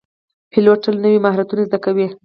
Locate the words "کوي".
1.85-2.07